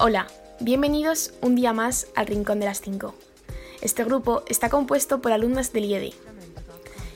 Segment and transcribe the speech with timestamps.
[0.00, 0.28] Hola,
[0.60, 3.16] bienvenidos un día más al Rincón de las 5.
[3.82, 6.12] Este grupo está compuesto por alumnas del IED.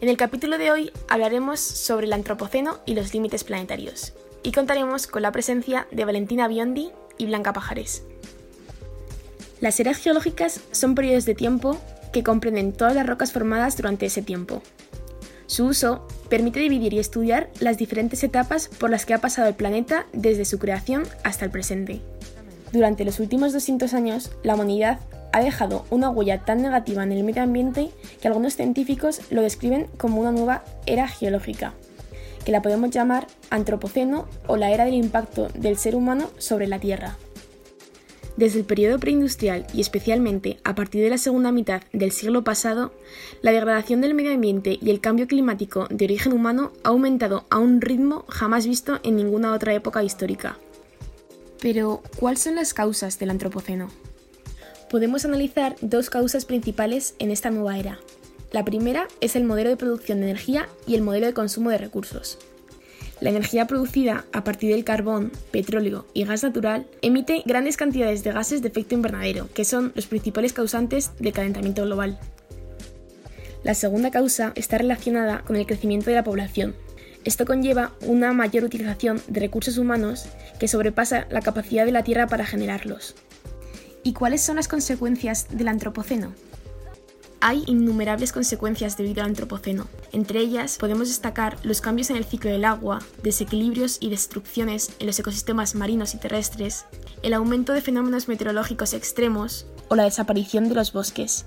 [0.00, 4.12] En el capítulo de hoy hablaremos sobre el Antropoceno y los límites planetarios,
[4.44, 8.04] y contaremos con la presencia de Valentina Biondi y Blanca Pajares.
[9.60, 11.80] Las eras geológicas son periodos de tiempo
[12.12, 14.62] que comprenden todas las rocas formadas durante ese tiempo.
[15.48, 19.56] Su uso permite dividir y estudiar las diferentes etapas por las que ha pasado el
[19.56, 22.02] planeta desde su creación hasta el presente.
[22.72, 25.00] Durante los últimos 200 años, la humanidad
[25.32, 29.86] ha dejado una huella tan negativa en el medio ambiente que algunos científicos lo describen
[29.96, 31.74] como una nueva era geológica,
[32.44, 36.78] que la podemos llamar antropoceno o la era del impacto del ser humano sobre la
[36.78, 37.16] Tierra.
[38.36, 42.92] Desde el periodo preindustrial y especialmente a partir de la segunda mitad del siglo pasado,
[43.42, 47.58] la degradación del medio ambiente y el cambio climático de origen humano ha aumentado a
[47.58, 50.56] un ritmo jamás visto en ninguna otra época histórica.
[51.60, 53.90] Pero, ¿cuáles son las causas del Antropoceno?
[54.90, 57.98] Podemos analizar dos causas principales en esta nueva era.
[58.52, 61.78] La primera es el modelo de producción de energía y el modelo de consumo de
[61.78, 62.38] recursos.
[63.20, 68.32] La energía producida a partir del carbón, petróleo y gas natural emite grandes cantidades de
[68.32, 72.18] gases de efecto invernadero, que son los principales causantes del calentamiento global.
[73.64, 76.76] La segunda causa está relacionada con el crecimiento de la población,
[77.24, 80.26] esto conlleva una mayor utilización de recursos humanos
[80.58, 83.14] que sobrepasa la capacidad de la Tierra para generarlos.
[84.02, 86.32] ¿Y cuáles son las consecuencias del Antropoceno?
[87.40, 89.86] Hay innumerables consecuencias debido al Antropoceno.
[90.12, 95.06] Entre ellas podemos destacar los cambios en el ciclo del agua, desequilibrios y destrucciones en
[95.06, 96.84] los ecosistemas marinos y terrestres,
[97.22, 101.46] el aumento de fenómenos meteorológicos extremos o la desaparición de los bosques.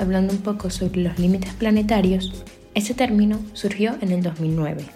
[0.00, 4.86] Hablando un poco sobre los límites planetarios, ese término surgió en el 2009.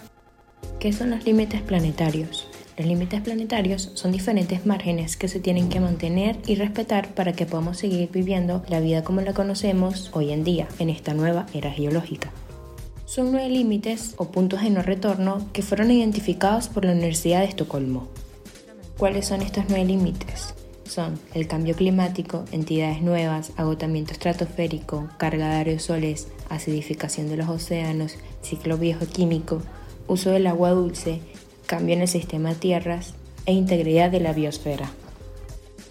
[0.79, 2.49] ¿Qué son los límites planetarios?
[2.79, 7.47] Los límites planetarios son diferentes márgenes que se tienen que mantener y respetar para que
[7.47, 11.71] podamos seguir viviendo la vida como la conocemos hoy en día, en esta nueva era
[11.71, 12.31] geológica.
[13.05, 17.47] Son nueve límites o puntos de no retorno que fueron identificados por la Universidad de
[17.47, 18.09] Estocolmo.
[18.99, 20.55] ¿Cuáles son estos nueve límites?
[20.87, 28.17] son el cambio climático, entidades nuevas, agotamiento estratosférico, carga de aerosoles, acidificación de los océanos,
[28.43, 29.63] ciclo bioquímico,
[30.07, 31.21] uso del agua dulce,
[31.67, 33.15] cambio en el sistema tierras
[33.47, 34.91] e integridad de la biosfera.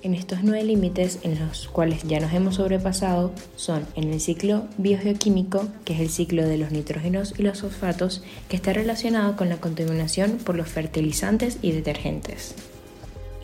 [0.02, 4.66] En estos nueve límites en los cuales ya nos hemos sobrepasado son en el ciclo
[4.78, 9.50] biogeoquímico, que es el ciclo de los nitrógenos y los fosfatos, que está relacionado con
[9.50, 12.56] la contaminación por los fertilizantes y detergentes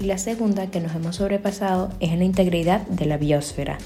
[0.02, 3.78] y la segunda que nos hemos sobrepasado es en la integridad de la biosfera,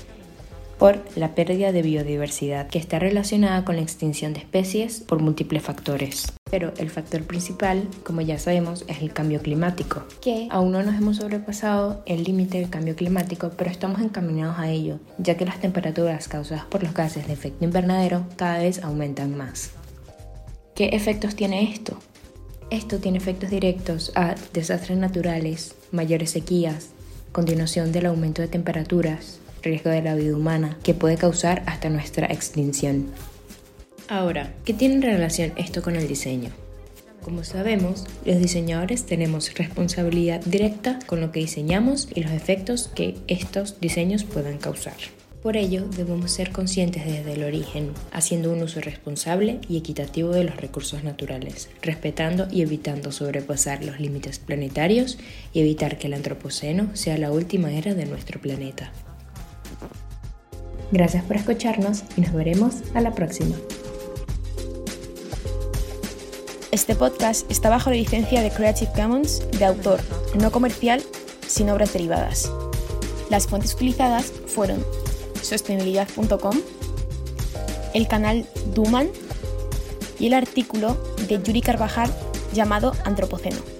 [0.77, 5.63] por la pérdida de biodiversidad, que está relacionada con la extinción de especies por múltiples
[5.63, 6.33] factores.
[6.49, 10.95] Pero el factor principal, como ya sabemos, es el cambio climático, que aún no nos
[10.95, 15.59] hemos sobrepasado el límite del cambio climático, pero estamos encaminados a ello, ya que las
[15.59, 19.71] temperaturas causadas por los gases de efecto invernadero cada vez aumentan más.
[20.75, 21.97] ¿Qué efectos tiene esto?
[22.69, 26.89] Esto tiene efectos directos a desastres naturales, mayores sequías,
[27.31, 32.27] continuación del aumento de temperaturas, riesgo de la vida humana, que puede causar hasta nuestra
[32.27, 33.07] extinción.
[34.07, 36.51] Ahora, ¿qué tiene relación esto con el diseño?
[37.23, 43.15] Como sabemos, los diseñadores tenemos responsabilidad directa con lo que diseñamos y los efectos que
[43.27, 44.93] estos diseños puedan causar.
[45.41, 50.43] Por ello, debemos ser conscientes desde el origen, haciendo un uso responsable y equitativo de
[50.43, 55.17] los recursos naturales, respetando y evitando sobrepasar los límites planetarios
[55.51, 58.91] y evitar que el antropoceno sea la última era de nuestro planeta.
[60.91, 63.55] Gracias por escucharnos y nos veremos a la próxima.
[66.71, 69.99] Este podcast está bajo la licencia de Creative Commons de autor,
[70.39, 71.01] no comercial,
[71.47, 72.51] sin obras derivadas.
[73.29, 74.83] Las fuentes utilizadas fueron
[75.41, 76.57] sostenibilidad.com,
[77.93, 79.09] el canal Duman
[80.19, 80.97] y el artículo
[81.27, 82.13] de Yuri Carvajal
[82.53, 83.74] llamado Antropoceno.